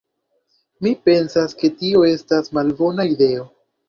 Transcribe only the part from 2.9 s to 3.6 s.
ideo.